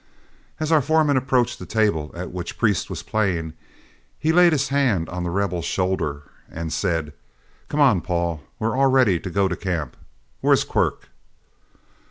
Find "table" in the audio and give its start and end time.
1.67-2.09